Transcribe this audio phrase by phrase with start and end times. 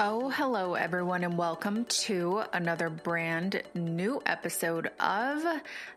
[0.00, 5.44] Oh, hello, everyone, and welcome to another brand new episode of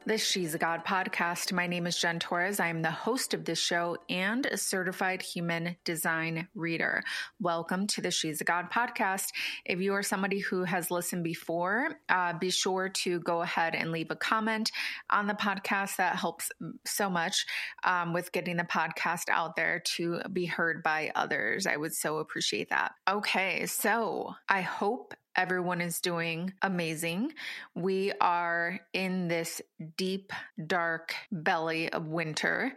[0.05, 1.51] the She's a God podcast.
[1.51, 2.59] My name is Jen Torres.
[2.59, 7.01] I am the host of this show and a certified human design reader.
[7.41, 9.29] Welcome to the She's a God podcast.
[9.65, 13.91] If you are somebody who has listened before, uh, be sure to go ahead and
[13.91, 14.71] leave a comment
[15.09, 15.95] on the podcast.
[15.95, 16.51] That helps
[16.85, 17.47] so much
[17.83, 21.65] um, with getting the podcast out there to be heard by others.
[21.65, 22.91] I would so appreciate that.
[23.09, 27.31] Okay, so so I hope everyone is doing amazing.
[27.73, 29.61] We are in this
[29.95, 30.33] deep,
[30.65, 32.73] dark belly of winter.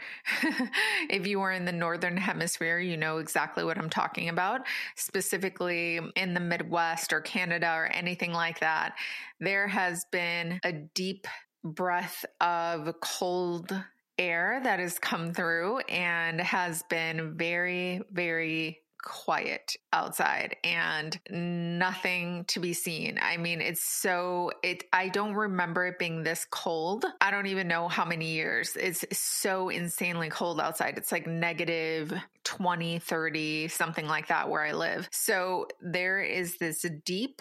[1.10, 4.60] if you are in the Northern Hemisphere, you know exactly what I'm talking about.
[4.94, 8.94] Specifically in the Midwest or Canada or anything like that,
[9.40, 11.26] there has been a deep
[11.64, 13.72] breath of cold
[14.16, 22.60] air that has come through and has been very, very quiet outside and nothing to
[22.60, 23.18] be seen.
[23.20, 27.04] I mean, it's so it I don't remember it being this cold.
[27.20, 28.76] I don't even know how many years.
[28.76, 30.98] It's so insanely cold outside.
[30.98, 32.12] It's like negative
[32.44, 35.08] 20, 30, something like that where I live.
[35.12, 37.40] So there is this deep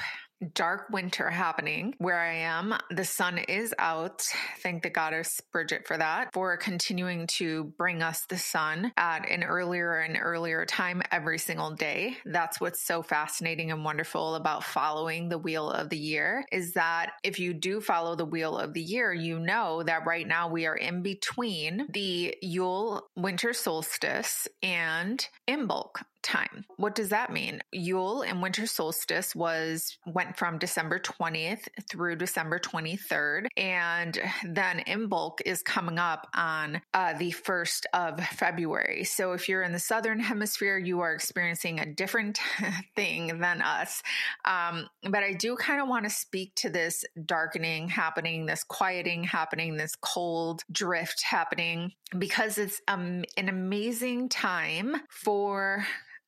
[0.54, 2.76] dark winter happening where I am.
[2.90, 4.24] The sun is out.
[4.62, 9.44] Thank the goddess Bridget for that, for continuing to bring us the sun at an
[9.44, 12.18] earlier and earlier time every single day.
[12.26, 17.12] That's what's so fascinating and wonderful about following the wheel of the year is that
[17.24, 20.66] if you do follow the wheel of the year, you know that right now we
[20.66, 26.66] are in between the Yule winter solstice and Imbolc time.
[26.78, 27.62] What does that mean?
[27.72, 35.40] Yule and winter solstice was went from December 20th through December 23rd and then Imbolc
[35.46, 39.04] is coming up on uh, the 1st of February.
[39.04, 42.40] So if you're in the southern hemisphere, you are experiencing a different
[42.96, 44.02] thing than us.
[44.46, 49.24] Um, but I do kind of want to speak to this darkening happening, this quieting
[49.24, 55.86] happening, this cold drift happening because it's um, an amazing time for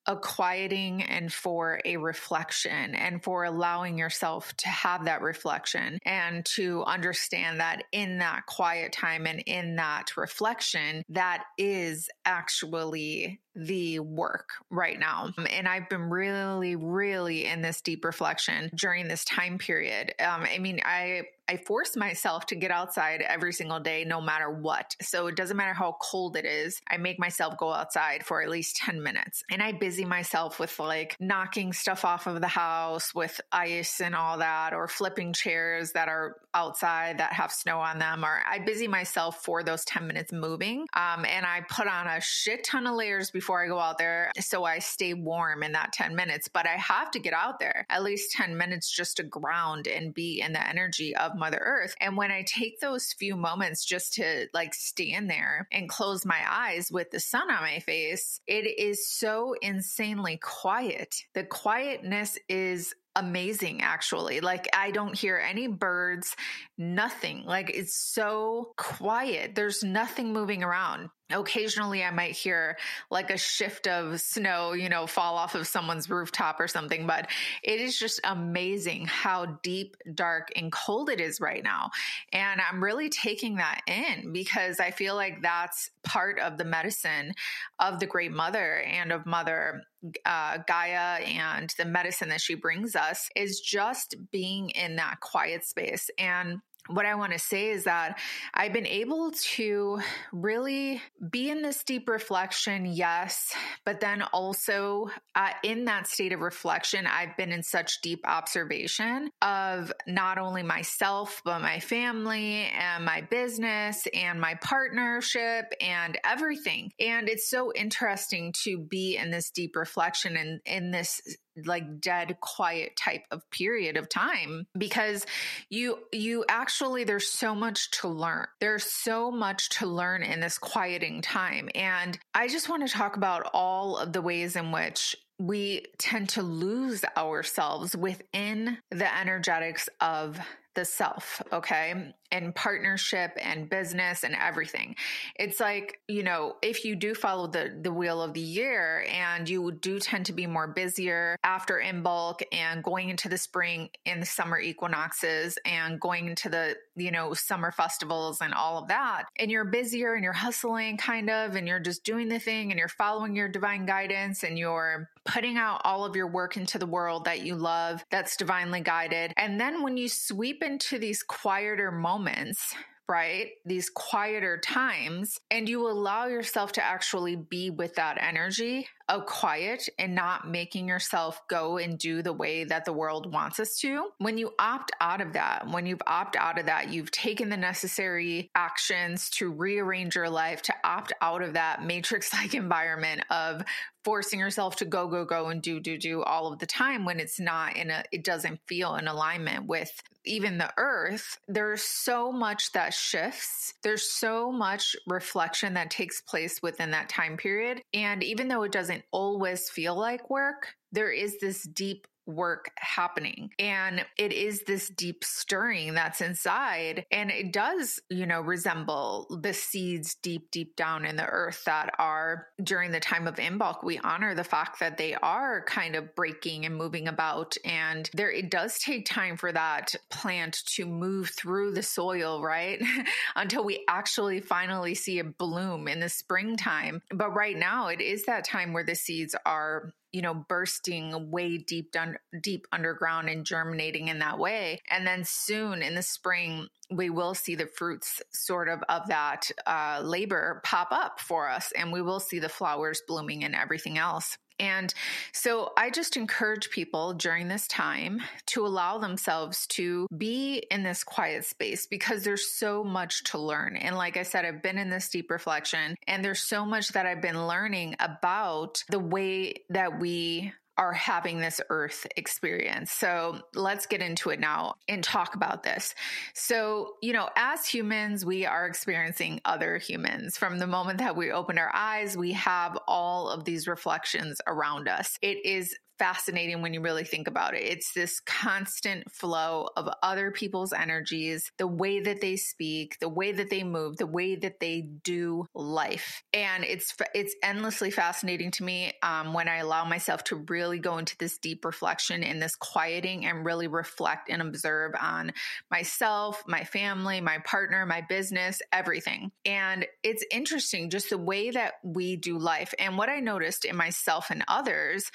[0.08, 6.44] a quieting and for a reflection and for allowing yourself to have that reflection and
[6.46, 14.00] to understand that in that quiet time and in that reflection, that is actually the
[14.00, 15.32] work right now.
[15.50, 20.14] And I've been really, really in this deep reflection during this time period.
[20.20, 24.50] Um, I mean, I I force myself to get outside every single day, no matter
[24.50, 24.96] what.
[25.02, 26.80] So it doesn't matter how cold it is.
[26.90, 30.80] I make myself go outside for at least 10 minutes and I busy myself with
[30.80, 35.92] like knocking stuff off of the house with ice and all that, or flipping chairs
[35.92, 40.08] that are outside that have snow on them, or I busy myself for those 10
[40.08, 40.88] minutes moving.
[40.94, 44.32] Um, and I put on a shit ton of layers before I go out there.
[44.40, 47.88] So I stay warm in that 10 minutes, but I have to get out there
[47.90, 51.96] at least 10 minutes just to ground and be in the energy of Mother Earth.
[51.99, 56.40] And when I take those few moments just to like stand there and close my
[56.47, 61.16] eyes with the sun on my face, it is so insanely quiet.
[61.34, 66.34] The quietness is amazing actually like i don't hear any birds
[66.78, 72.78] nothing like it's so quiet there's nothing moving around occasionally I might hear
[73.10, 77.28] like a shift of snow, you know, fall off of someone's rooftop or something, but
[77.64, 81.92] it is just amazing how deep, dark, and cold it is right now.
[82.32, 87.34] And I'm really taking that in because I feel like that's part of the medicine
[87.80, 89.84] of the Great Mother and of Mother
[90.26, 95.64] uh, Gaia and the medicine that she brings us is just being in that quiet
[95.64, 96.10] space.
[96.18, 96.62] And
[96.93, 98.20] what I want to say is that
[98.53, 99.99] I've been able to
[100.32, 103.53] really be in this deep reflection, yes,
[103.85, 109.32] but then also uh, in that state of reflection, I've been in such deep observation
[109.41, 116.91] of not only myself, but my family and my business and my partnership and everything.
[116.99, 121.22] And it's so interesting to be in this deep reflection and in this
[121.66, 125.26] like dead quiet type of period of time because
[125.70, 128.48] you you actually there's so much to learn.
[128.59, 131.70] There's so much to learn in this quieting time.
[131.76, 136.30] And i just want to talk about all of the ways in which we tend
[136.30, 140.40] to lose ourselves within the energetics of
[140.73, 142.14] the self, okay?
[142.32, 144.96] And partnership and business and everything.
[145.38, 149.50] It's like, you know, if you do follow the the wheel of the year and
[149.50, 154.22] you do tend to be more busier after Imbolc and going into the spring and
[154.22, 159.23] the summer equinoxes and going into the, you know, summer festivals and all of that.
[159.38, 162.79] And you're busier and you're hustling kind of and you're just doing the thing and
[162.79, 166.85] you're following your divine guidance and you're putting out all of your work into the
[166.85, 169.34] world that you love that's divinely guided.
[169.38, 172.73] And then when you sweep into these quieter moments,
[173.08, 173.50] right?
[173.66, 179.90] These quieter times, and you allow yourself to actually be with that energy of quiet
[179.99, 184.09] and not making yourself go and do the way that the world wants us to.
[184.19, 187.58] When you opt out of that, when you've opted out of that, you've taken the
[187.58, 193.63] necessary actions to rearrange your life, to opt out of that matrix like environment of
[194.03, 197.19] forcing yourself to go go go and do do do all of the time when
[197.19, 199.91] it's not in a it doesn't feel in alignment with
[200.25, 206.61] even the earth there's so much that shifts there's so much reflection that takes place
[206.61, 211.40] within that time period and even though it doesn't always feel like work there is
[211.40, 213.52] this deep work happening.
[213.60, 217.06] And it is this deep stirring that's inside.
[217.12, 221.94] And it does, you know, resemble the seeds deep, deep down in the earth that
[222.00, 223.84] are during the time of Imbolc.
[223.84, 227.56] We honor the fact that they are kind of breaking and moving about.
[227.66, 232.82] And there, it does take time for that plant to move through the soil, right?
[233.36, 237.02] Until we actually finally see a bloom in the springtime.
[237.12, 241.58] But right now, it is that time where the seeds are you know bursting way
[241.58, 244.81] deep down deep underground and germinating in that way.
[244.90, 249.49] And then soon in the spring we will see the fruits sort of of that
[249.66, 253.97] uh, labor pop up for us and we will see the flowers blooming and everything
[253.97, 254.93] else and
[255.34, 261.03] so I just encourage people during this time to allow themselves to be in this
[261.03, 263.75] quiet space because there's so much to learn.
[263.75, 267.08] And like I said, I've been in this deep reflection and there's so much that
[267.08, 272.91] I've been learning about the way that we are having this earth experience.
[272.91, 275.94] So let's get into it now and talk about this.
[276.34, 280.38] So, you know, as humans, we are experiencing other humans.
[280.38, 284.88] From the moment that we open our eyes, we have all of these reflections around
[284.88, 285.18] us.
[285.22, 287.62] It is fascinating when you really think about it.
[287.62, 293.32] It's this constant flow of other people's energies, the way that they speak, the way
[293.34, 296.24] that they move, the way that they do life.
[296.34, 300.98] And it's it's endlessly fascinating to me um, when I allow myself to really go
[300.98, 305.34] into this deep reflection in this quieting and really reflect and observe on
[305.70, 309.32] myself, my family, my partner, my business, everything.
[309.46, 312.74] And it's interesting just the way that we do life.
[312.80, 315.12] And what I noticed in myself and others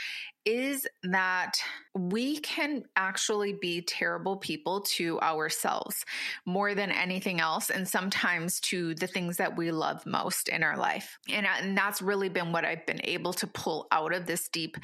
[0.47, 1.55] is that
[1.95, 6.05] we can actually be terrible people to ourselves
[6.45, 10.77] more than anything else, and sometimes to the things that we love most in our
[10.77, 11.19] life.
[11.29, 14.77] And, and that's really been what I've been able to pull out of this deep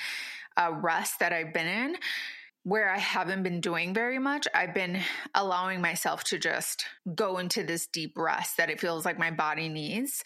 [0.56, 1.96] uh, rest that I've been in
[2.64, 5.00] where I haven't been doing very much, I've been
[5.34, 9.68] allowing myself to just go into this deep rest that it feels like my body
[9.68, 10.22] needs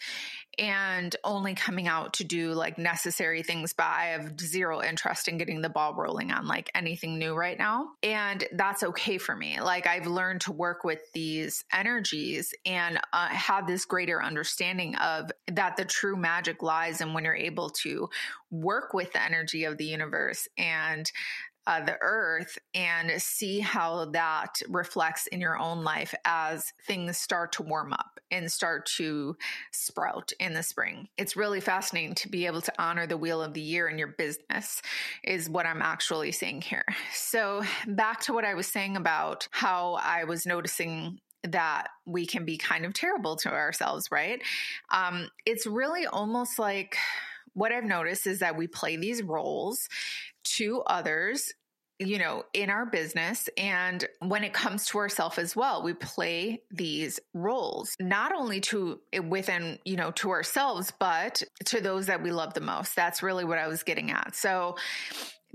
[0.59, 3.73] and only coming out to do like necessary things.
[3.73, 7.57] But I have zero interest in getting the ball rolling on like anything new right
[7.57, 7.89] now.
[8.01, 9.61] And that's okay for me.
[9.61, 15.31] Like I've learned to work with these energies and uh, have this greater understanding of
[15.51, 18.09] that the true magic lies in when you're able to
[18.49, 21.11] work with the energy of the universe and
[21.67, 27.51] uh, the earth and see how that reflects in your own life as things start
[27.51, 29.35] to warm up and start to
[29.71, 31.09] sprout in the spring.
[31.17, 34.07] It's really fascinating to be able to honor the wheel of the year in your
[34.07, 34.81] business,
[35.23, 36.85] is what I'm actually saying here.
[37.13, 42.45] So, back to what I was saying about how I was noticing that we can
[42.45, 44.41] be kind of terrible to ourselves, right?
[44.89, 46.97] Um, it's really almost like
[47.53, 49.89] what I've noticed is that we play these roles
[50.57, 51.53] to others
[51.99, 56.61] you know, in our business and when it comes to ourselves as well, we play
[56.69, 62.21] these roles, not only to eh, within, you know, to ourselves, but to those that
[62.21, 62.95] we love the most.
[62.95, 64.35] That's really what I was getting at.
[64.35, 64.75] So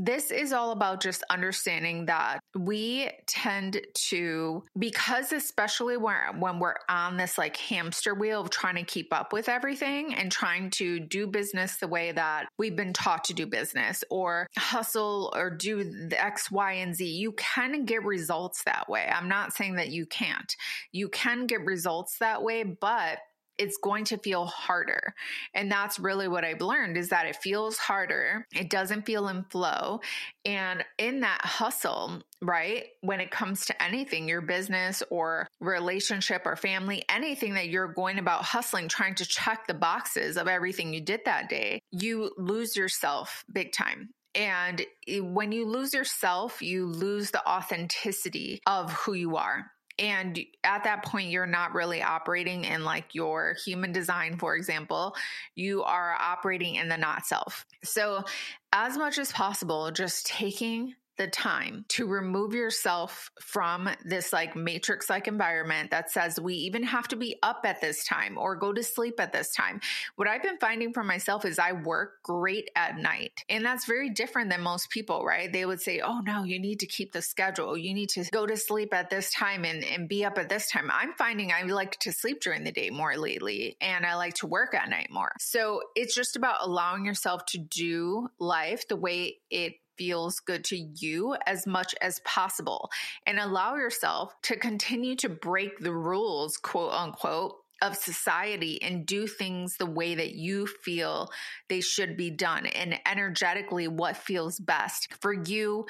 [0.04, 6.74] this is all about just understanding that we tend to because especially when, when we're
[6.88, 10.98] on this like hamster wheel of trying to keep up with everything and trying to
[10.98, 15.84] do business the way that we've been taught to do business or hustle or do
[16.08, 19.08] the x y and z you can get results that way.
[19.08, 20.56] I'm not saying that you can't.
[20.90, 23.18] You can get results that way but
[23.58, 25.14] it's going to feel harder.
[25.54, 28.46] And that's really what I've learned is that it feels harder.
[28.54, 30.00] It doesn't feel in flow.
[30.44, 32.84] And in that hustle, right?
[33.00, 38.18] When it comes to anything, your business or relationship or family, anything that you're going
[38.18, 42.76] about hustling, trying to check the boxes of everything you did that day, you lose
[42.76, 44.10] yourself big time.
[44.34, 50.38] And eh, when you lose yourself, you lose the authenticity of who you are and
[50.64, 55.14] at that point you're not really operating in like your human design for example.
[55.54, 57.66] You are operating in the not self.
[57.84, 58.24] So
[58.72, 65.10] as much as possible just taking the time to remove yourself from this like matrix
[65.10, 68.72] like environment that says we even have to be up at this time or go
[68.72, 69.80] to sleep at this time.
[70.16, 73.44] What I've been finding for myself is I work great at night.
[73.48, 75.52] And that's very different than most people, right?
[75.52, 77.76] They would say, oh no, you need to keep the schedule.
[77.76, 80.70] You need to go to sleep at this time and, and be up at this
[80.70, 80.90] time.
[80.92, 84.46] I'm finding I like to sleep during the day more lately and I like to
[84.46, 85.32] work at night more.
[85.38, 90.76] So it's just about allowing yourself to do life the way it feels good to
[90.76, 92.90] you as much as possible
[93.26, 99.26] and allow yourself to continue to break the rules, quote unquote, of society and do
[99.26, 101.28] things the way that you feel
[101.68, 105.84] they should be done and energetically what feels best for you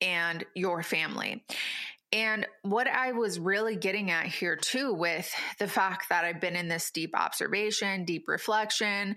[0.00, 1.42] and your family.
[2.12, 6.56] And what I was really getting at here too, with the fact that I've been
[6.56, 9.16] in this deep observation, deep reflection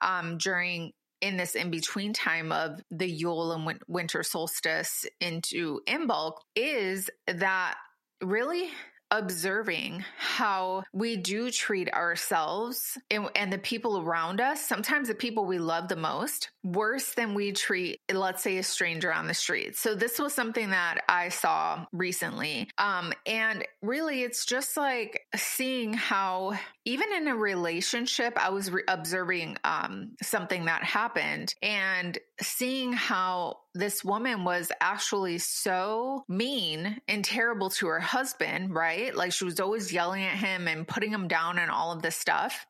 [0.00, 6.34] um, during in this in between time of the Yule and winter solstice into Imbolc
[6.56, 7.76] is that
[8.22, 8.70] really
[9.10, 15.44] observing how we do treat ourselves and, and, the people around us, sometimes the people
[15.44, 19.76] we love the most, worse than we treat, let's say, a stranger on the street.
[19.76, 22.68] So, this was something that I saw recently.
[22.78, 28.82] Um, and really, it's just like seeing how, even in a relationship, I was re-
[28.86, 37.24] observing um, something that happened and seeing how this woman was actually so mean and
[37.24, 39.14] terrible to her husband, right?
[39.14, 42.16] Like she was always yelling at him and putting him down and all of this
[42.16, 42.66] stuff.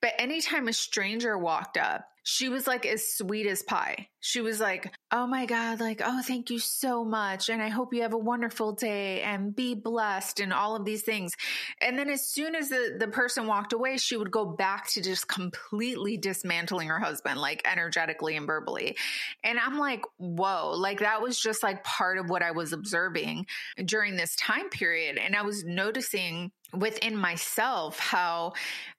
[0.00, 4.06] But anytime a stranger walked up, she was like as sweet as pie.
[4.20, 7.48] She was like, Oh my God, like, oh, thank you so much.
[7.48, 11.02] And I hope you have a wonderful day and be blessed and all of these
[11.02, 11.32] things.
[11.80, 15.02] And then as soon as the, the person walked away, she would go back to
[15.02, 18.96] just completely dismantling her husband, like energetically and verbally.
[19.42, 23.46] And I'm like, whoa, like that was just like part of what I was observing
[23.84, 25.18] during this time period.
[25.18, 28.52] And I was noticing within myself how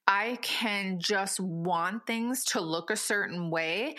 [0.08, 3.96] I can just want things to look a certain way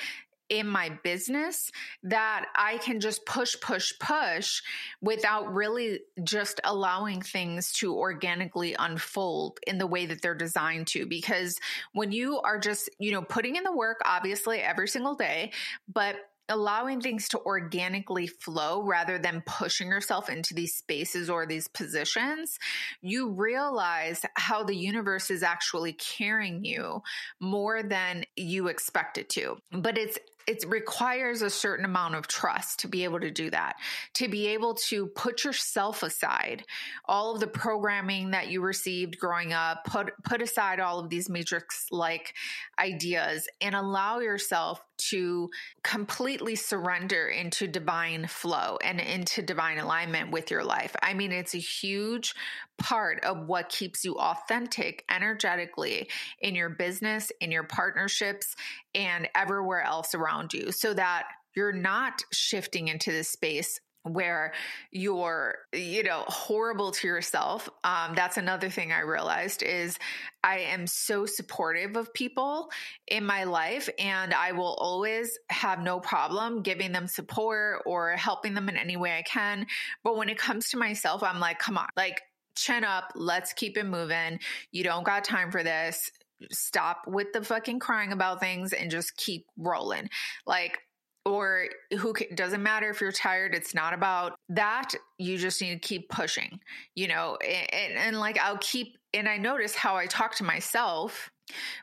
[0.52, 1.71] in my business
[2.02, 4.61] that I can just push, push, push
[5.00, 11.07] without really just allowing things to organically unfold in the way that they're designed to.
[11.07, 11.59] Because
[11.95, 15.52] when you are just, you know, putting in the work, obviously every single day,
[15.91, 16.17] but
[16.52, 22.59] allowing things to organically flow rather than pushing yourself into these spaces or these positions,
[23.00, 27.02] you realize how the universe is actually carrying you
[27.40, 29.56] more than you expect it to.
[29.73, 33.76] But it's it requires a certain amount of trust to be able to do that
[34.14, 36.64] to be able to put yourself aside
[37.04, 41.28] all of the programming that you received growing up put put aside all of these
[41.28, 42.35] matrix like
[42.78, 45.50] ideas and allow yourself to
[45.82, 50.94] completely surrender into divine flow and into divine alignment with your life.
[51.02, 52.35] I mean it's a huge
[52.78, 56.09] part of what keeps you authentic energetically
[56.40, 58.54] in your business in your partnerships
[58.94, 64.52] and everywhere else around you so that you're not shifting into this space where
[64.90, 69.99] you're you know horrible to yourself um, that's another thing i realized is
[70.42, 72.68] i am so supportive of people
[73.06, 78.54] in my life and i will always have no problem giving them support or helping
[78.54, 79.66] them in any way i can.
[80.02, 82.23] But when it comes to myself i'm like come on like
[82.54, 84.38] chin up let's keep it moving.
[84.71, 86.11] You don't got time for this.
[86.50, 90.09] Stop with the fucking crying about things and just keep rolling.
[90.47, 90.80] Like
[91.25, 91.67] or
[91.99, 96.09] who doesn't matter if you're tired it's not about that you just need to keep
[96.09, 96.59] pushing
[96.95, 101.31] you know and, and, like i'll keep and i notice how i talk to myself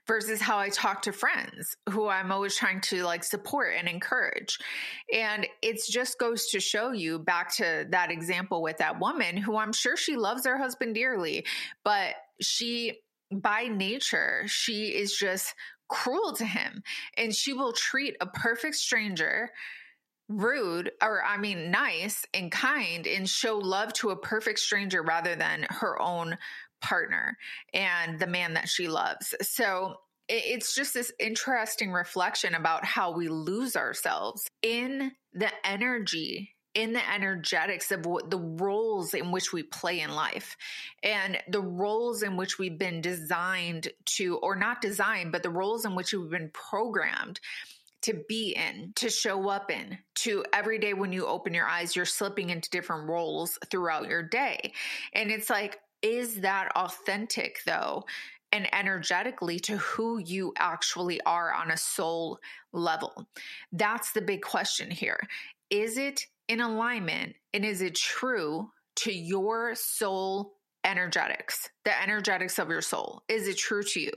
[0.07, 4.57] versus how i talk to friends who i'm always trying to like support and encourage.
[5.13, 9.57] And it just goes to show you back to that example with that woman who
[9.57, 11.45] i'm sure she loves her husband dearly
[11.83, 12.99] but she
[13.31, 15.53] by nature she is just
[15.89, 16.83] cruel to him
[17.17, 19.51] and she will treat a perfect stranger
[20.29, 25.35] rude or I mean nice and kind and show love to a perfect stranger rather
[25.35, 26.37] than her own
[26.81, 27.35] partner
[27.73, 29.33] and the man that she loves.
[29.41, 29.95] So
[30.27, 37.11] it's just this interesting reflection about how we lose ourselves in the energy in the
[37.11, 40.55] energetics of what the roles in which we play in life
[41.03, 45.85] and the roles in which we've been designed to, or not designed, but the roles
[45.85, 47.39] in which we've been programmed
[48.01, 51.95] to be in, to show up in, to every day when you open your eyes,
[51.95, 54.71] you're slipping into different roles throughout your day.
[55.13, 58.05] And it's like, is that authentic though?
[58.51, 62.39] And energetically to who you actually are on a soul
[62.71, 63.27] level?
[63.71, 65.19] That's the big question here.
[65.69, 72.69] Is it in alignment and is it true to your soul energetics, the energetics of
[72.69, 73.21] your soul?
[73.27, 74.11] Is it true to you?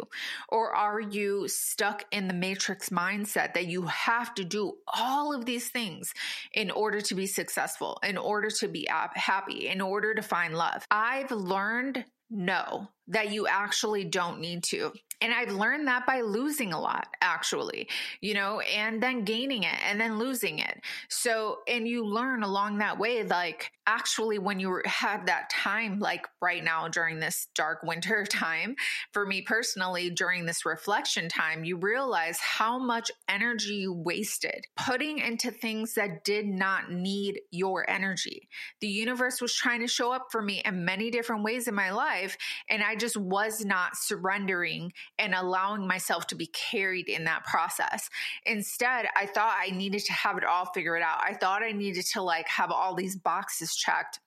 [0.48, 5.44] Or are you stuck in the matrix mindset that you have to do all of
[5.44, 6.14] these things
[6.54, 10.86] in order to be successful, in order to be happy, in order to find love?
[10.90, 14.92] I've learned no, that you actually don't need to.
[15.22, 17.88] And I've learned that by losing a lot, actually,
[18.20, 20.80] you know, and then gaining it and then losing it.
[21.08, 26.26] So, and you learn along that way, like actually, when you have that time, like
[26.40, 28.76] right now during this dark winter time,
[29.12, 35.18] for me personally, during this reflection time, you realize how much energy you wasted putting
[35.18, 38.48] into things that did not need your energy.
[38.80, 41.90] The universe was trying to show up for me in many different ways in my
[41.90, 42.36] life.
[42.68, 48.08] And I just was not surrendering and allowing myself to be carried in that process.
[48.46, 51.20] Instead, I thought I needed to have it all figured out.
[51.22, 54.20] I thought I needed to like have all these boxes checked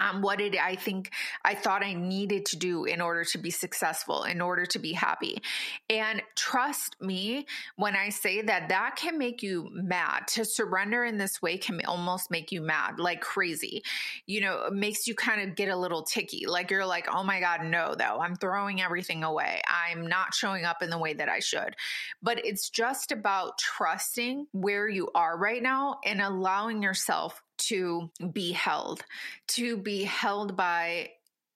[0.00, 1.12] um, what did I think
[1.44, 4.92] I thought I needed to do in order to be successful, in order to be
[4.92, 5.40] happy.
[5.88, 10.26] And trust me when I say that that can make you mad.
[10.28, 13.82] To surrender in this way can almost make you mad, like crazy.
[14.26, 16.46] You know, it makes you kind of get a little ticky.
[16.46, 18.18] Like you're like, oh my God, no, though.
[18.20, 19.62] I'm throwing everything away.
[19.66, 21.76] I'm not showing up in the way that I should.
[22.20, 28.52] But it's just about trusting where you are right now and allowing yourself to be
[28.52, 29.04] held,
[29.48, 31.10] to be held by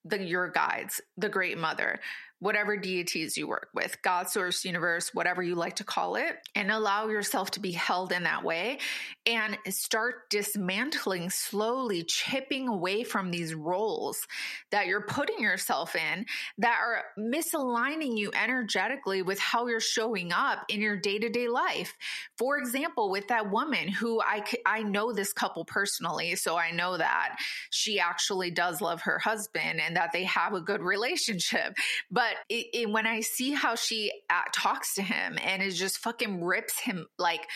[0.05, 1.99] the your guides, the great mother,
[2.39, 6.71] whatever deities you work with, God, source, universe, whatever you like to call it, and
[6.71, 8.79] allow yourself to be held in that way
[9.25, 14.25] and start dismantling slowly, chipping away from these roles
[14.71, 16.25] that you're putting yourself in
[16.57, 21.47] that are misaligning you energetically with how you're showing up in your day to day
[21.47, 21.95] life.
[22.37, 26.97] For example, with that woman who I, I know this couple personally, so I know
[26.97, 27.37] that
[27.69, 31.75] she actually does love her husband and that they have a good relationship.
[32.09, 35.77] But but it, it, when I see how she uh, talks to him and is
[35.77, 37.47] just fucking rips him like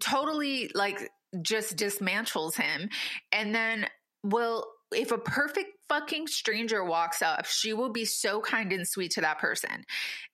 [0.00, 1.10] totally like
[1.42, 2.88] just dismantles him.
[3.32, 3.86] And then
[4.22, 9.12] well, if a perfect fucking stranger walks up, she will be so kind and sweet
[9.12, 9.84] to that person.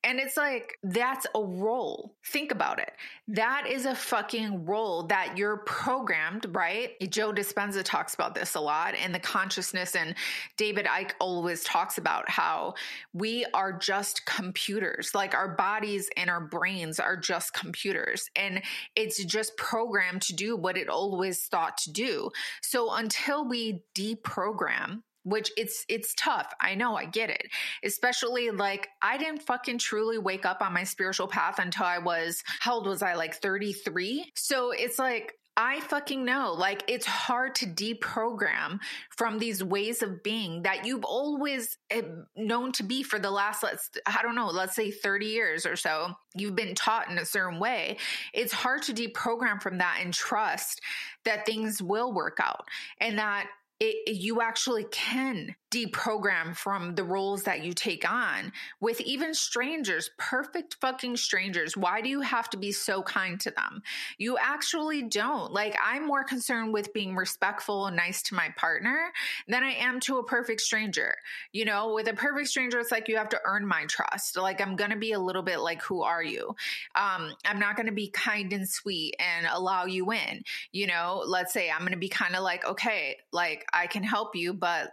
[0.02, 2.14] And it's like, that's a role.
[2.26, 2.92] Think about it.
[3.28, 6.90] That is a fucking role that you're programmed, right?
[7.10, 10.14] Joe Dispenza talks about this a lot and the consciousness, and
[10.56, 12.74] David Icke always talks about how
[13.12, 15.14] we are just computers.
[15.14, 18.28] Like our bodies and our brains are just computers.
[18.36, 18.62] And
[18.94, 22.30] it's just programmed to do what it always thought to do.
[22.62, 26.52] So until we deprogram, which it's it's tough.
[26.60, 27.48] I know, I get it.
[27.82, 32.42] Especially like I didn't fucking truly wake up on my spiritual path until I was
[32.60, 33.14] how old was I?
[33.14, 34.32] Like 33.
[34.34, 36.52] So it's like I fucking know.
[36.52, 42.02] Like, it's hard to deprogram from these ways of being that you've always eh,
[42.36, 45.76] known to be for the last, let's, I don't know, let's say 30 years or
[45.76, 46.14] so.
[46.34, 47.98] You've been taught in a certain way.
[48.32, 50.80] It's hard to deprogram from that and trust
[51.24, 52.66] that things will work out
[53.00, 53.46] and that
[53.84, 60.10] it, you actually can deprogram from the roles that you take on with even strangers,
[60.18, 61.76] perfect fucking strangers.
[61.76, 63.82] Why do you have to be so kind to them?
[64.16, 65.52] You actually don't.
[65.52, 69.12] Like, I'm more concerned with being respectful and nice to my partner
[69.48, 71.16] than I am to a perfect stranger.
[71.52, 74.36] You know, with a perfect stranger, it's like you have to earn my trust.
[74.36, 76.54] Like, I'm going to be a little bit like, who are you?
[76.94, 80.44] Um, I'm not going to be kind and sweet and allow you in.
[80.70, 84.04] You know, let's say I'm going to be kind of like, okay, like I can
[84.04, 84.92] help you, but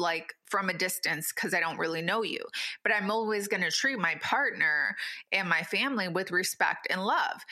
[0.00, 2.40] like from a distance because I don't really know you.
[2.82, 4.96] But I'm always going to treat my partner
[5.32, 7.44] and my family with respect and love.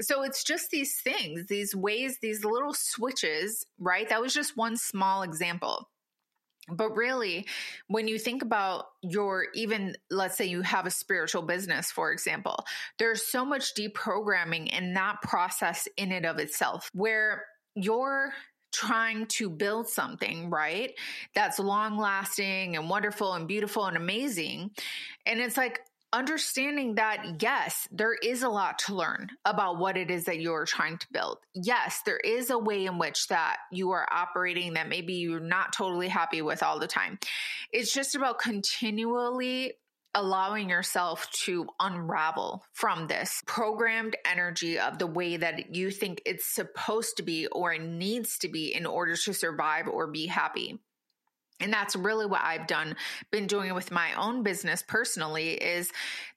[0.00, 4.08] So it's just these things, these ways, these little switches, right?
[4.08, 5.88] That was just one small example.
[6.68, 7.46] But really,
[7.88, 12.64] when you think about your, even let's say you have a spiritual business, for example,
[12.98, 18.32] there's so much deprogramming in that process in and of itself where your
[18.74, 20.92] trying to build something, right?
[21.34, 24.72] That's long lasting and wonderful and beautiful and amazing.
[25.24, 25.80] And it's like,
[26.14, 30.64] understanding that yes, there is a lot to learn about what it is that you're
[30.64, 31.38] trying to build.
[31.54, 35.72] Yes, there is a way in which that you are operating that maybe you're not
[35.72, 37.18] totally happy with all the time.
[37.72, 39.72] It's just about continually
[40.14, 46.54] allowing yourself to unravel from this programmed energy of the way that you think it's
[46.54, 50.78] supposed to be or needs to be in order to survive or be happy
[51.64, 52.94] and that's really what i've done
[53.30, 55.90] been doing with my own business personally is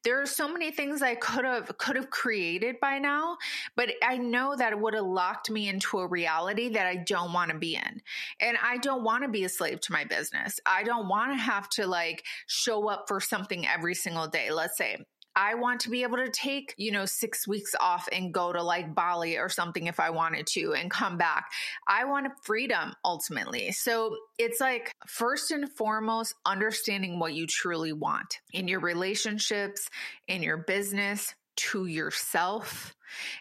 [0.04, 3.38] there are so many things i could have could have created by now
[3.76, 7.34] but i know that it would have locked me into a reality that i don't
[7.34, 8.02] want to be in.
[8.40, 10.60] And i don't want to be a slave to my business.
[10.66, 14.52] I don't want to have to like show up for something every single day.
[14.52, 14.98] Let's say
[15.38, 18.63] I want to be able to take, you know, six weeks off and go to
[18.63, 21.45] like Bali or something if I wanted to and come back.
[21.88, 23.71] I want freedom ultimately.
[23.71, 29.88] So it's like, first and foremost, understanding what you truly want in your relationships,
[30.28, 32.95] in your business, to yourself.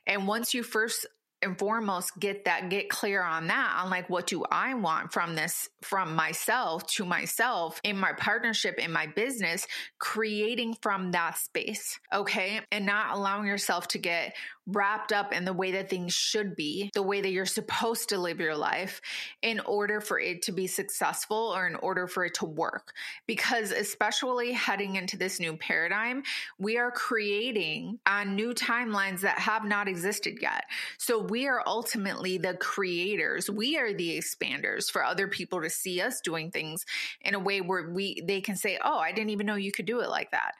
[0.06, 1.06] And once you first
[1.42, 3.81] and foremost get that get clear on that.
[3.83, 8.79] On like what do i want from this from myself to myself in my partnership
[8.79, 9.66] in my business
[9.99, 12.61] creating from that space okay?
[12.72, 14.35] And not allowing yourself to get
[14.66, 18.18] wrapped up in the way that things should be, the way that you're supposed to
[18.18, 19.00] live your life
[19.42, 22.92] in order for it to be successful or in order for it to work.
[23.26, 26.22] Because, especially heading into this new paradigm,
[26.59, 30.64] we are creating on new timelines that have not existed yet.
[30.98, 36.00] So, we are ultimately the creators, we are the expanders for other people to see
[36.00, 36.85] us doing things
[37.20, 39.87] in a way where we they can say, "Oh, I didn't even know you could
[39.87, 40.52] do it like that.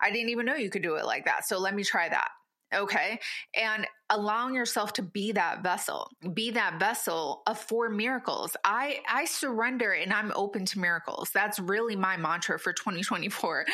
[0.00, 1.46] I didn't even know you could do it like that.
[1.46, 2.28] So let me try that."
[2.74, 3.18] Okay.
[3.54, 8.56] And allowing yourself to be that vessel, be that vessel of for miracles.
[8.64, 11.30] I, I surrender and I'm open to miracles.
[11.32, 13.64] That's really my mantra for 2024.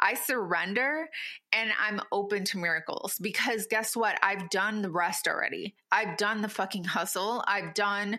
[0.00, 1.08] I surrender
[1.52, 4.18] and I'm open to miracles because guess what?
[4.22, 5.74] I've done the rest already.
[5.90, 7.42] I've done the fucking hustle.
[7.46, 8.18] I've done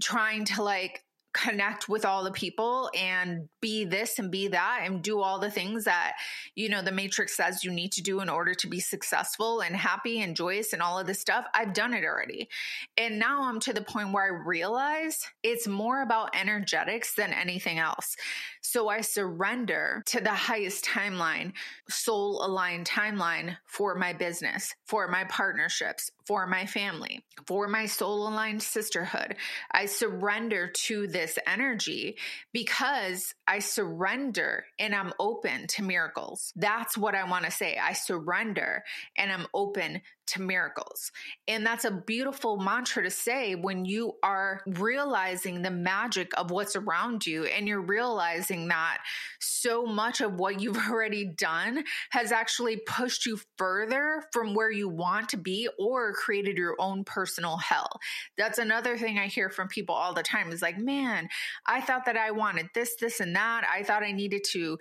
[0.00, 5.02] trying to like connect with all the people and be this and be that and
[5.02, 6.14] do all the things that
[6.56, 9.76] you know the matrix says you need to do in order to be successful and
[9.76, 12.48] happy and joyous and all of this stuff i've done it already.
[12.96, 17.78] And now i'm to the point where i realize it's more about energetics than anything
[17.78, 18.16] else.
[18.60, 21.52] So i surrender to the highest timeline
[21.88, 28.28] soul aligned timeline for my business for my partnerships for my family for my soul
[28.28, 29.34] aligned sisterhood
[29.72, 32.16] i surrender to this energy
[32.52, 36.52] because I surrender and I'm open to miracles.
[36.54, 37.76] That's what I want to say.
[37.82, 38.84] I surrender
[39.18, 41.12] and I'm open to miracles.
[41.48, 46.76] And that's a beautiful mantra to say when you are realizing the magic of what's
[46.76, 48.98] around you and you're realizing that
[49.40, 54.88] so much of what you've already done has actually pushed you further from where you
[54.88, 57.90] want to be or created your own personal hell.
[58.36, 61.28] That's another thing I hear from people all the time is like, man,
[61.66, 63.64] I thought that I wanted this, this, and that.
[63.70, 64.78] I thought I needed to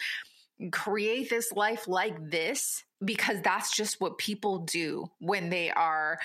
[0.72, 6.20] create this life like this because that's just what people do when they are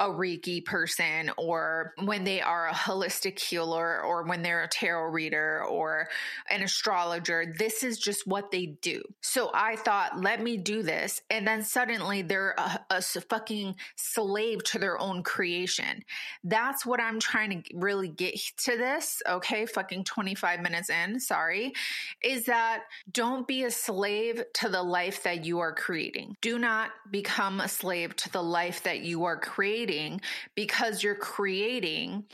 [0.00, 5.10] a Reiki person or when they are a holistic healer or when they're a tarot
[5.10, 6.08] reader or
[6.48, 7.52] an astrologer.
[7.58, 9.02] This is just what they do.
[9.22, 11.20] So I thought, let me do this.
[11.30, 16.04] And then suddenly they're a, a fucking slave to their own creation.
[16.44, 19.20] That's what I'm trying to really get to this.
[19.28, 19.66] Okay.
[19.66, 21.18] Fucking 25 minutes in.
[21.18, 21.72] Sorry.
[22.22, 26.17] Is that don't be a slave to the life that you are creating.
[26.40, 30.20] Do not become a slave to the life that you are creating creating
[30.54, 32.24] because you're creating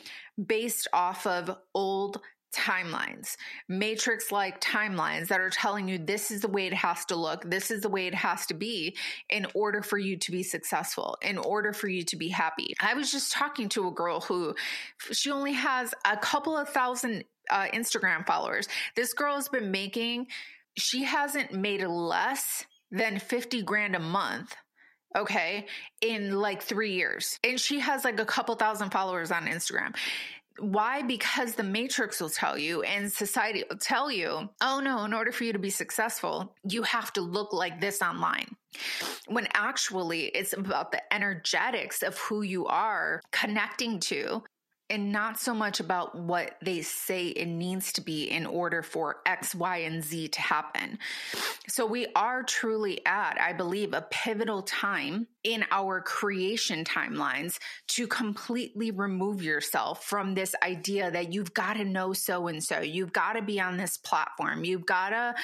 [0.46, 2.20] based off of old
[2.54, 3.36] timelines,
[3.68, 7.42] matrix like timelines that are telling you this is the way it has to look,
[7.50, 8.96] this is the way it has to be
[9.28, 12.74] in order for you to be successful, in order for you to be happy.
[12.80, 14.54] I was just talking to a girl who
[15.10, 18.68] she only has a couple of thousand uh, Instagram followers.
[18.94, 20.28] This girl has been making,
[20.76, 24.54] she hasn't made less than 50 grand a month
[25.16, 25.66] okay,
[26.00, 27.38] in like three years.
[27.44, 29.94] And she has like a couple thousand followers on Instagram.
[30.60, 31.02] Why?
[31.02, 35.32] Because the matrix will tell you and society will tell you, oh no, in order
[35.32, 38.54] for you to be successful, you have to look like this online.
[39.26, 44.44] When actually it's about the energetics of who you are connecting to
[44.90, 49.16] and not so much about what they say it needs to be in order for
[49.24, 50.98] X, Y, and Z to happen.
[51.68, 58.06] So we are truly at, I believe, a pivotal time in our creation timelines to
[58.06, 63.12] completely remove yourself from this idea that you've got to know so and so, you've
[63.12, 65.34] got to be on this platform, you've got to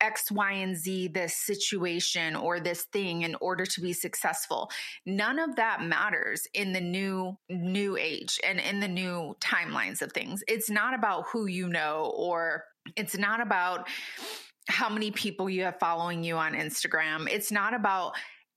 [0.00, 4.70] X, Y, and Z this situation or this thing in order to be successful.
[5.06, 10.12] None of that matters in the new new age and in the new timelines of
[10.12, 10.42] things.
[10.48, 12.64] It's not about who you know or
[12.96, 13.88] it's not about
[14.68, 17.28] how many people you have following you on Instagram.
[17.30, 18.12] It's not about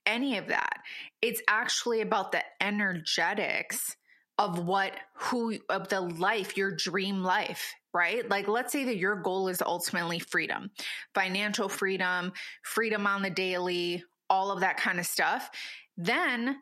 [0.06, 0.80] any of that.
[1.20, 3.96] It's actually about the energetics
[4.38, 8.28] of what who of the life your dream life right?
[8.28, 10.70] Like let's say that your goal is ultimately freedom
[11.14, 15.50] financial freedom freedom on the daily all of that kind of stuff.
[15.96, 16.56] Then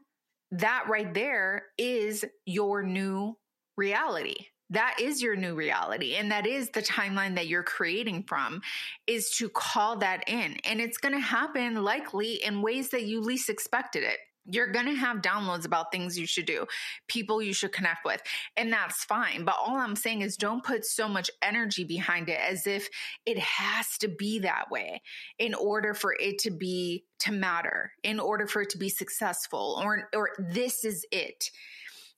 [0.51, 3.37] that right there is your new
[3.77, 4.35] reality.
[4.71, 6.15] That is your new reality.
[6.17, 8.61] And that is the timeline that you're creating from
[9.07, 10.57] is to call that in.
[10.65, 14.87] And it's going to happen likely in ways that you least expected it you're going
[14.87, 16.67] to have downloads about things you should do,
[17.09, 18.23] people you should connect with,
[18.57, 19.45] and that's fine.
[19.45, 22.89] But all I'm saying is don't put so much energy behind it as if
[23.27, 25.03] it has to be that way
[25.39, 29.81] in order for it to be to matter, in order for it to be successful,
[29.85, 31.51] or or this is it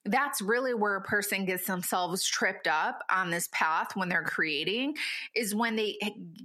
[0.04, 4.96] that's really where a person gets themselves tripped up on this path when they're creating
[5.34, 5.98] is when they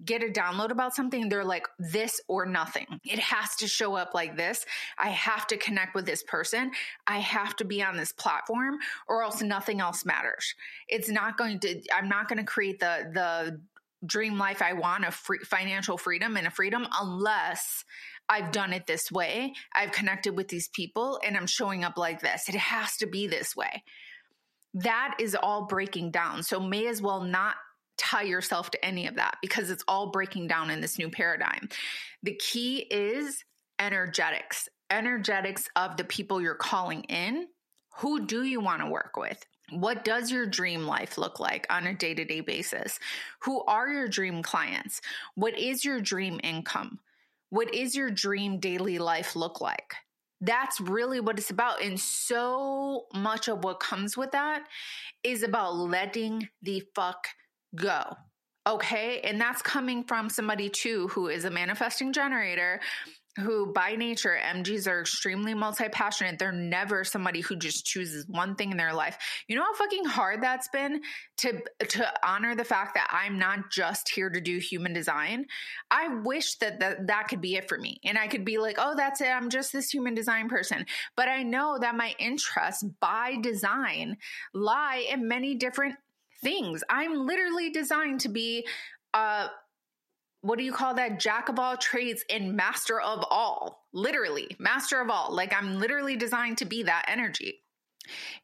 [0.05, 2.85] get a download about something they're like this or nothing.
[3.03, 4.65] It has to show up like this.
[4.97, 6.71] I have to connect with this person.
[7.07, 10.53] I have to be on this platform or else nothing else matters.
[10.87, 13.59] It's not going to i'm not going to create the the
[14.05, 17.83] dream life i want of free, financial freedom and a freedom unless
[18.29, 19.53] I've done it this way.
[19.73, 22.49] I've connected with these people and I'm showing up like this.
[22.49, 23.83] It has to be this way.
[24.73, 26.43] That is all breaking down.
[26.43, 27.55] So, may as well not
[27.97, 31.69] tie yourself to any of that because it's all breaking down in this new paradigm.
[32.23, 33.43] The key is
[33.79, 37.47] energetics, energetics of the people you're calling in.
[37.97, 39.43] Who do you want to work with?
[39.71, 42.99] What does your dream life look like on a day to day basis?
[43.41, 45.01] Who are your dream clients?
[45.35, 46.99] What is your dream income?
[47.49, 49.95] What is your dream daily life look like?
[50.41, 51.81] That's really what it's about.
[51.81, 54.63] And so much of what comes with that
[55.23, 57.27] is about letting the fuck
[57.75, 58.03] go.
[58.67, 59.21] Okay.
[59.21, 62.81] And that's coming from somebody too who is a manifesting generator
[63.37, 66.39] who by nature MGs are extremely multi-passionate.
[66.39, 69.17] They're never somebody who just chooses one thing in their life.
[69.47, 71.01] You know how fucking hard that's been
[71.37, 75.45] to to honor the fact that I'm not just here to do human design.
[75.91, 77.99] I wish that that, that could be it for me.
[78.03, 79.27] And I could be like, "Oh, that's it.
[79.27, 84.17] I'm just this human design person." But I know that my interests by design
[84.53, 85.95] lie in many different
[86.41, 86.83] things.
[86.89, 88.67] I'm literally designed to be
[89.13, 89.47] uh
[90.41, 91.19] what do you call that?
[91.19, 93.87] Jack of all trades and master of all.
[93.93, 95.33] Literally, master of all.
[95.33, 97.63] Like I'm literally designed to be that energy.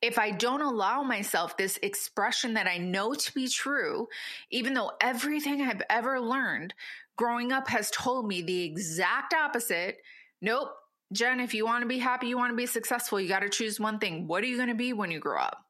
[0.02, 4.08] If I don't allow myself this expression that I know to be true,
[4.50, 6.74] even though everything I've ever learned
[7.16, 9.98] growing up has told me the exact opposite,
[10.42, 10.70] nope.
[11.12, 13.50] Jen, if you want to be happy, you want to be successful, you got to
[13.50, 14.28] choose one thing.
[14.28, 15.64] What are you going to be when you grow up?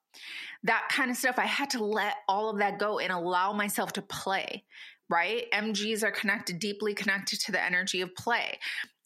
[0.63, 1.37] That kind of stuff.
[1.37, 4.63] I had to let all of that go and allow myself to play
[5.09, 5.45] right?
[5.53, 8.59] MGs are connected, deeply connected to the energy of play.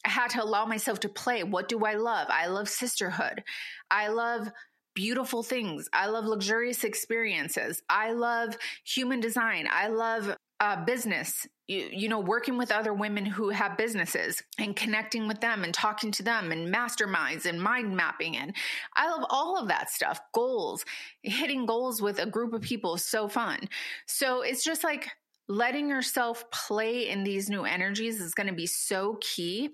[0.05, 1.43] I had to allow myself to play.
[1.43, 2.27] What do I love?
[2.29, 3.43] I love sisterhood.
[3.91, 4.49] I love
[4.95, 5.87] beautiful things.
[5.93, 7.81] I love luxurious experiences.
[7.89, 9.67] I love human design.
[9.71, 14.75] I love uh, business, you, you know, working with other women who have businesses and
[14.75, 18.35] connecting with them and talking to them and masterminds and mind mapping.
[18.35, 18.55] And
[18.95, 20.19] I love all of that stuff.
[20.33, 20.83] Goals,
[21.21, 23.69] hitting goals with a group of people is so fun.
[24.07, 25.09] So it's just like
[25.47, 29.69] letting yourself play in these new energies is going to be so key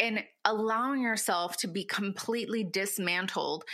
[0.00, 3.64] and allowing yourself to be completely dismantled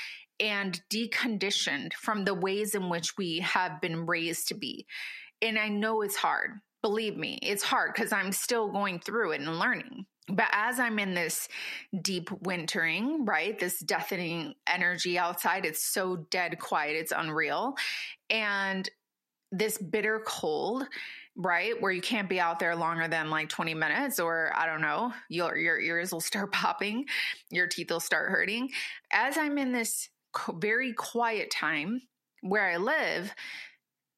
[0.40, 4.86] and deconditioned from the ways in which we have been raised to be.
[5.42, 6.52] And I know it's hard.
[6.82, 10.06] Believe me, it's hard because I'm still going through it and learning.
[10.28, 11.48] But as I'm in this
[12.02, 17.74] deep wintering, right, this deafening energy outside, it's so dead quiet, it's unreal.
[18.28, 18.88] And
[19.50, 20.86] this bitter cold,
[21.38, 24.80] right, where you can't be out there longer than like 20 minutes, or I don't
[24.80, 27.06] know, your, your ears will start popping,
[27.50, 28.70] your teeth will start hurting.
[29.12, 30.08] As I'm in this
[30.54, 32.02] very quiet time
[32.42, 33.32] where I live,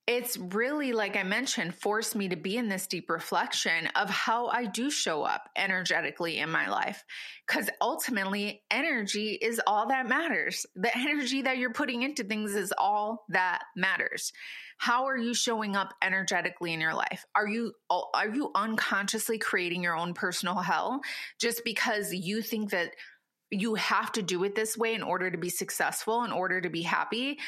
[0.07, 4.49] it's really, like I mentioned, forced me to be in this deep reflection of how
[4.49, 7.05] I do show up energetically in my life.
[7.47, 10.67] Because ultimately, energy is all that matters.
[10.75, 14.33] The energy that you're putting into things is all that matters.
[14.81, 17.27] How are you showing up energetically in your life?
[17.35, 21.03] Are you oh, are you unconsciously creating your own personal hell
[21.39, 22.93] just because you think that
[23.51, 26.71] you have to do it this way in order to be successful, in order to
[26.71, 27.39] be happy,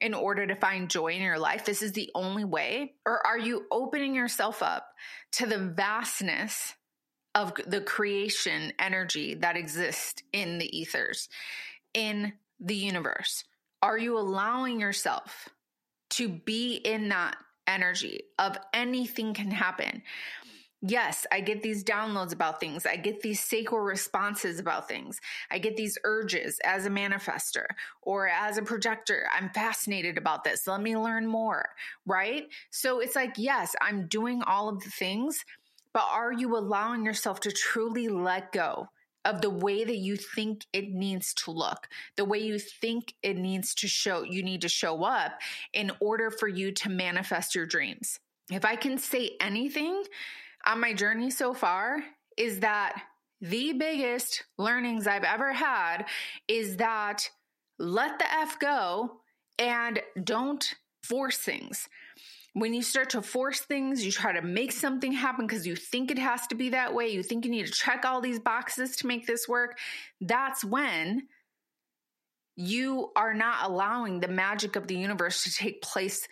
[0.00, 1.64] in order to find joy in your life?
[1.64, 2.94] This is the only way?
[3.04, 4.86] Or are you opening yourself up
[5.32, 6.72] to the vastness
[7.34, 11.28] of the creation energy that exists in the ethers,
[11.94, 13.42] in the universe?
[13.82, 15.48] Are you allowing yourself
[16.10, 20.02] to be in that energy of anything can happen?
[20.82, 22.84] Yes, I get these downloads about things.
[22.84, 25.18] I get these sacral responses about things.
[25.50, 27.64] I get these urges as a manifester
[28.02, 29.26] or as a projector.
[29.34, 30.66] I'm fascinated about this.
[30.66, 31.70] Let me learn more,
[32.04, 32.44] right?
[32.70, 35.44] So it's like, yes, I'm doing all of the things,
[35.94, 38.88] but are you allowing yourself to truly let go
[39.26, 43.36] of the way that you think it needs to look, the way you think it
[43.36, 45.40] needs to show, you need to show up
[45.74, 48.18] in order for you to manifest your dreams?
[48.50, 50.04] If I can say anything,
[50.66, 52.02] on my journey so far
[52.36, 53.00] is that
[53.40, 56.06] the biggest learnings I've ever had
[56.48, 57.28] is that
[57.78, 59.20] let the F go
[59.58, 61.88] and don't force things.
[62.56, 66.10] When you start to force things, you try to make something happen because you think
[66.10, 67.08] it has to be that way.
[67.08, 69.78] You think you need to check all these boxes to make this work.
[70.22, 71.28] That's when
[72.56, 76.26] you are not allowing the magic of the universe to take place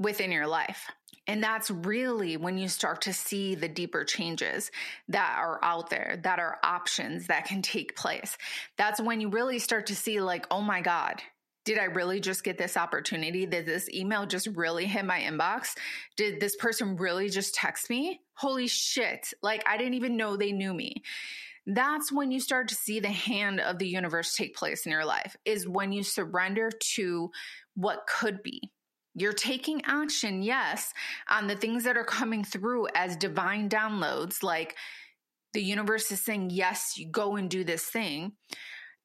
[0.00, 0.90] within your life.
[1.28, 4.72] And that's really when you start to see the deeper changes
[5.10, 8.36] that are out there, that are options that can take place.
[8.76, 11.22] That's when you really start to see, like, oh my God,
[11.64, 13.46] did I really just get this opportunity?
[13.46, 15.74] Did this email just really hit my inbox?
[16.16, 18.20] Did this person really just text me?
[18.34, 19.32] Holy shit.
[19.42, 21.02] Like, I didn't even know they knew me.
[21.66, 25.04] That's when you start to see the hand of the universe take place in your
[25.04, 27.30] life, is when you surrender to
[27.74, 28.72] what could be
[29.14, 30.92] you're taking action, yes,
[31.28, 34.76] on the things that are coming through as divine downloads, like
[35.52, 38.32] the universe is saying, yes, you go and do this thing.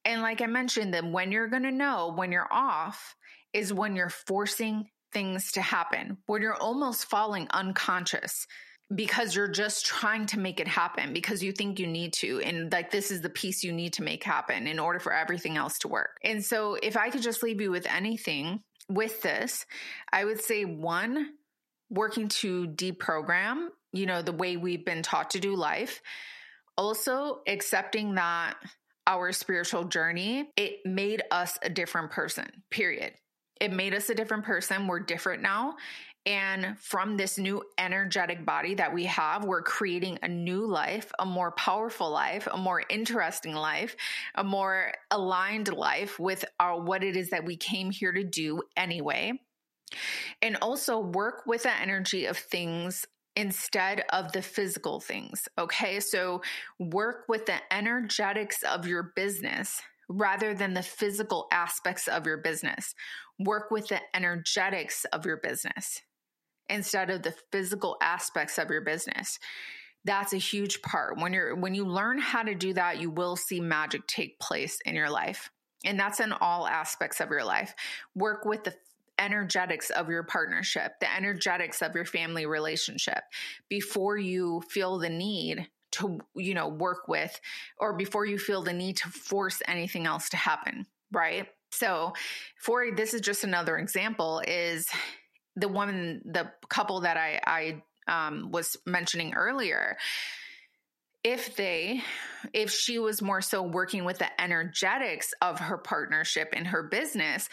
[0.08, 3.16] And like I mentioned, then when you're going to know when you're off
[3.52, 8.48] is when you're forcing things to happen, when you're almost falling unconscious
[8.96, 12.40] because you're just trying to make it happen because you think you need to.
[12.40, 15.58] And like this is the piece you need to make happen in order for everything
[15.58, 16.18] else to work.
[16.24, 19.66] And so if I could just leave you with anything, with this,
[20.14, 21.34] I would say one,
[21.90, 26.02] working to deprogram, you know, the way we've been taught to do life.
[26.78, 28.56] Also, accepting that
[29.08, 33.14] our spiritual journey, it made us a different person, period.
[33.60, 34.86] It made us a different person.
[34.86, 35.76] We're different now.
[36.28, 41.26] And from this new energetic body that we have, we're creating a new life, a
[41.26, 43.96] more powerful life, a more interesting life,
[44.36, 48.62] a more aligned life with our, what it is that we came here to do
[48.76, 49.32] anyway.
[50.42, 53.06] And also work with the energy of things
[53.38, 55.48] instead of the physical things.
[55.58, 56.00] Okay.
[56.00, 56.42] So
[56.80, 62.96] work with the energetics of your business rather than the physical aspects of your business.
[63.40, 66.02] Work with the energetics of your business
[66.68, 69.40] instead of the physical aspects of your business
[70.08, 73.36] that's a huge part when you're when you learn how to do that you will
[73.36, 75.52] see magic take place in your life
[75.86, 77.74] and that's in all aspects of your life
[78.16, 78.74] work with the
[79.20, 83.24] energetics of your partnership, the energetics of your family relationship
[83.70, 87.40] before you feel the need to, you know, work with
[87.80, 91.48] or before you feel the need to force anything else to happen, right?
[91.72, 92.14] So,
[92.58, 94.88] for this is just another example is
[95.56, 99.98] the woman, the couple that I I um, was mentioning earlier
[101.24, 102.02] if they
[102.54, 107.50] if she was more so working with the energetics of her partnership in her business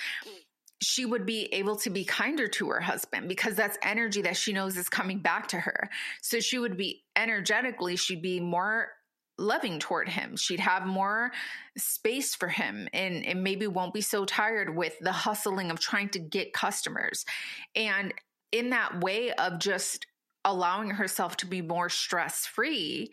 [0.85, 4.53] she would be able to be kinder to her husband because that's energy that she
[4.53, 5.89] knows is coming back to her.
[6.22, 8.89] So she would be energetically she'd be more
[9.39, 10.37] loving toward him.
[10.37, 11.32] She'd have more
[11.76, 16.11] space for him and, and maybe won't be so tired with the hustling of trying
[16.11, 17.24] to get customers.
[17.74, 18.14] And
[18.53, 20.07] in that way of just
[20.45, 23.11] allowing herself to be more stress free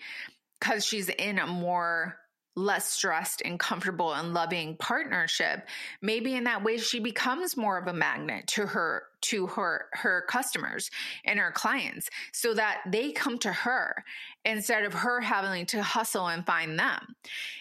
[0.59, 2.17] because she's in a more
[2.55, 5.67] less stressed and comfortable and loving partnership
[6.01, 10.25] maybe in that way she becomes more of a magnet to her to her her
[10.27, 10.89] customers
[11.25, 14.03] and her clients so that they come to her
[14.45, 17.15] instead of her having to hustle and find them.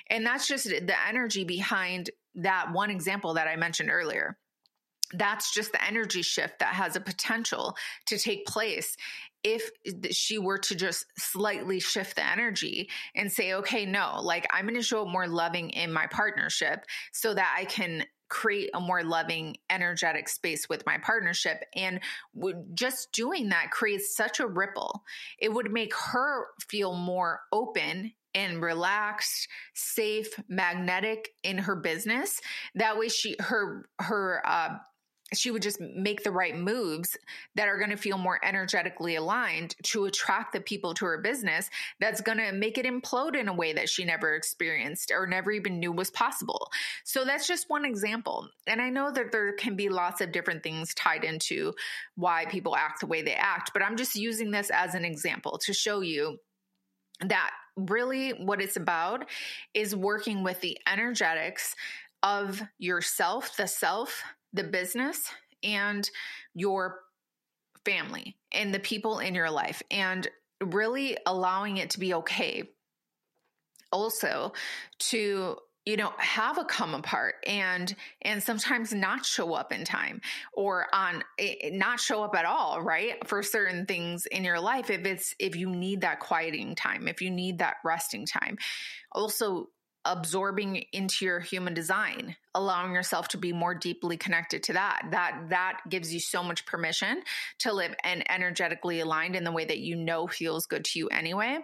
[0.09, 4.39] And that's just the energy behind that one example that i mentioned earlier.
[5.13, 7.77] That's just the energy shift that has a potential
[8.07, 8.97] to take place
[9.43, 9.71] if
[10.11, 14.75] she were to just slightly shift the energy and say, okay, no, like I'm going
[14.75, 19.57] to show more loving in my partnership so that I can create a more loving,
[19.69, 21.65] energetic space with my partnership.
[21.75, 22.01] And
[22.75, 25.03] just doing that creates such a ripple.
[25.39, 32.41] It would make her feel more open and relaxed, safe, magnetic in her business.
[32.77, 34.77] That way she her her uh
[35.33, 37.17] she would just make the right moves
[37.55, 41.71] that are going to feel more energetically aligned to attract the people to her business
[42.01, 45.51] that's going to make it implode in a way that she never experienced or never
[45.51, 46.71] even knew was possible.
[47.05, 48.49] So that's just one example.
[48.67, 51.75] And I know that there can be lots of different things tied into
[52.17, 55.59] why people act the way they act, but I'm just using this as an example
[55.65, 56.39] to show you
[57.21, 59.27] that really what it's about
[59.75, 61.75] is working with the energetics
[62.23, 64.23] of yourself, the self,
[64.53, 65.23] the business
[65.63, 66.09] and
[66.55, 67.01] your
[67.85, 70.29] family and the people in your life and
[70.63, 72.65] really allowing it to be okay.
[73.93, 74.53] Also
[74.99, 80.21] to you know have a come apart and and sometimes not show up in time
[80.53, 84.61] or on eh, eh, not show up at all right for certain things in your
[84.61, 88.59] life if it's if you need that quieting time if you need that resting time.
[89.13, 89.69] Also
[90.05, 95.03] absorbing into your human design allowing yourself to be more deeply connected to that.
[95.11, 97.23] That that gives you so much permission
[97.61, 101.09] to live and energetically aligned in the way that you know feels good to you
[101.09, 101.59] anyway.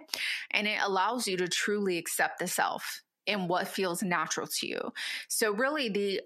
[0.51, 4.93] And it allows you to truly accept the self and what feels natural to you.
[5.27, 6.21] So really the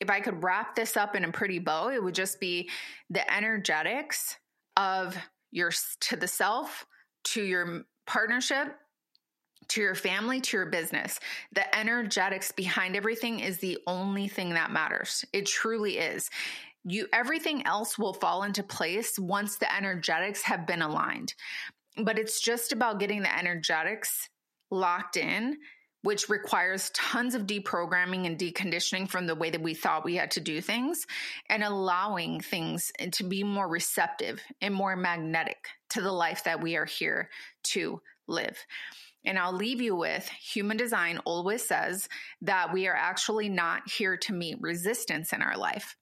[0.00, 2.70] if i could wrap this up in a pretty bow it would just be
[3.10, 4.36] the energetics
[4.76, 5.16] of
[5.50, 6.86] your to the self
[7.24, 8.68] to your partnership
[9.68, 11.20] to your family, to your business.
[11.52, 15.24] The energetics behind everything is the only thing that matters.
[15.32, 16.30] It truly is.
[16.84, 21.34] You everything else will fall into place once the energetics have been aligned.
[21.96, 24.28] But it's just about getting the energetics
[24.70, 25.58] locked in,
[26.02, 30.30] which requires tons of deprogramming and deconditioning from the way that we thought we had
[30.32, 31.04] to do things
[31.50, 36.76] and allowing things to be more receptive and more magnetic to the life that we
[36.76, 37.28] are here
[37.64, 38.56] to live.
[39.24, 42.08] And I'll leave you with human design always says
[42.42, 45.96] that we are actually not here to meet resistance in our life.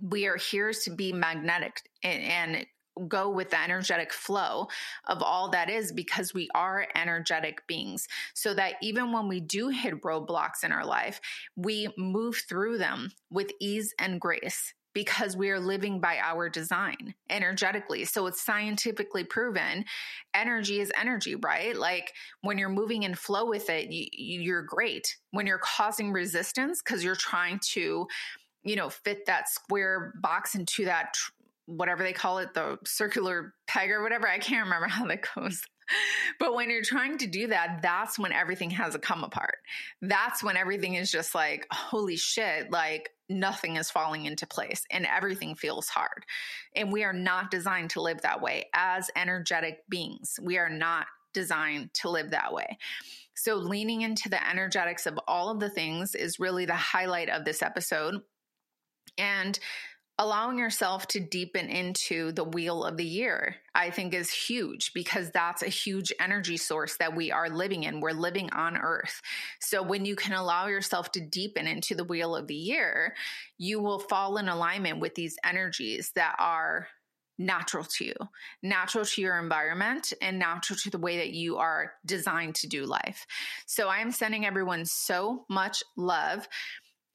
[0.00, 2.66] We are here to be magnetic and, and
[3.08, 4.68] go with the energetic flow
[5.06, 8.06] of all that is because we are energetic beings.
[8.34, 11.20] So that even when we do hit roadblocks in our life,
[11.56, 17.14] we move through them with ease and grace because we are living by our design
[17.30, 18.04] energetically.
[18.04, 19.84] So it's scientifically proven
[20.34, 21.76] energy is energy, right?
[21.76, 22.12] Like
[22.42, 25.16] when you're moving in flow with it, you, are great.
[25.30, 28.06] When you're causing resistance because you're trying to,
[28.64, 31.14] you know, fit that square box into that
[31.66, 34.28] whatever they call it, the circular peg or whatever.
[34.28, 35.62] I can't remember how that goes.
[36.38, 39.58] But when you're trying to do that, that's when everything has a come apart.
[40.00, 45.06] That's when everything is just like, holy shit, like nothing is falling into place and
[45.06, 46.24] everything feels hard.
[46.74, 50.38] And we are not designed to live that way as energetic beings.
[50.42, 52.78] We are not designed to live that way.
[53.34, 57.44] So, leaning into the energetics of all of the things is really the highlight of
[57.44, 58.20] this episode.
[59.18, 59.58] And
[60.18, 65.30] allowing yourself to deepen into the wheel of the year, I think is huge because
[65.30, 68.00] that's a huge energy source that we are living in.
[68.00, 69.20] We're living on earth.
[69.60, 73.14] So when you can allow yourself to deepen into the wheel of the year,
[73.58, 76.88] you will fall in alignment with these energies that are
[77.38, 78.14] natural to you,
[78.62, 82.84] natural to your environment, and natural to the way that you are designed to do
[82.84, 83.26] life.
[83.66, 86.46] So I'm sending everyone so much love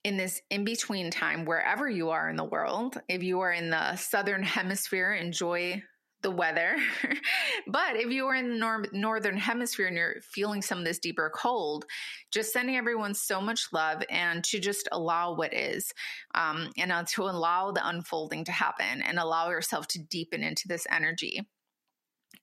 [0.08, 2.98] in this in between time, wherever you are in the world.
[3.10, 5.84] If you are in the southern hemisphere, enjoy
[6.22, 6.78] the weather.
[7.68, 10.98] but if you are in the nor- northern hemisphere and you're feeling some of this
[10.98, 11.84] deeper cold,
[12.32, 15.92] just sending everyone so much love and to just allow what is
[16.36, 20.70] um, and uh, to allow the unfolding to happen and allow yourself to deepen into
[20.70, 21.46] this energy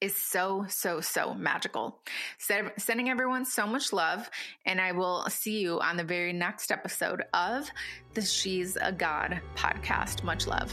[0.05, 1.99] is so, so, so magical.
[2.39, 4.29] Sending everyone so much love,
[4.67, 7.71] and I will see you on the very next episode of
[8.13, 10.23] the She's a God podcast.
[10.23, 10.71] Much love.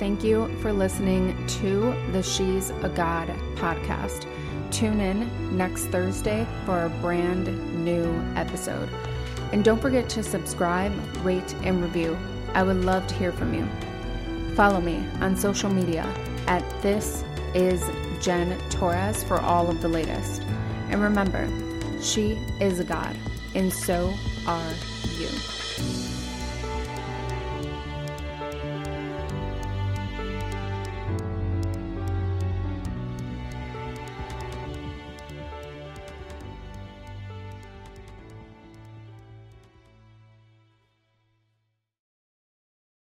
[0.00, 4.26] Thank you for listening to the She's a God podcast.
[4.72, 7.46] Tune in next Thursday for a brand
[7.84, 8.88] new episode.
[9.52, 10.92] And don't forget to subscribe,
[11.24, 12.18] rate, and review.
[12.54, 13.68] I would love to hear from you.
[14.56, 16.02] Follow me on social media
[16.48, 17.22] at this
[17.54, 17.82] is
[18.20, 20.42] Jen Torres for all of the latest.
[20.90, 21.48] And remember,
[22.00, 23.16] she is a God,
[23.54, 24.14] and so
[24.46, 24.72] are
[25.18, 25.28] you.